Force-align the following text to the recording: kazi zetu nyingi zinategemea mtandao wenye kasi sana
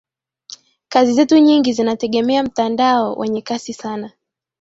kazi 0.89 1.13
zetu 1.13 1.37
nyingi 1.37 1.73
zinategemea 1.73 2.43
mtandao 2.43 3.13
wenye 3.15 3.41
kasi 3.41 3.73
sana 3.73 4.11